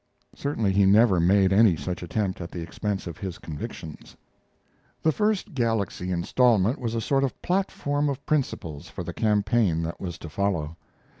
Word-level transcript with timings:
Certainly 0.33 0.71
he 0.73 0.87
never 0.87 1.19
made 1.19 1.53
any 1.53 1.75
such 1.75 2.01
attempt 2.01 2.41
at 2.41 2.49
the 2.49 2.61
expense 2.63 3.05
of 3.05 3.19
his 3.19 3.37
convictions. 3.37 4.17
The 5.03 5.11
first 5.11 5.53
Galaxy 5.53 6.09
instalment 6.11 6.79
was 6.79 6.95
a 6.95 7.01
sort 7.01 7.23
of 7.23 7.39
platform 7.43 8.09
of 8.09 8.25
principles 8.25 8.89
for 8.89 9.03
the 9.03 9.13
campaign 9.13 9.83
that 9.83 9.99
was 10.01 10.17
to 10.17 10.27
follow. 10.27 10.75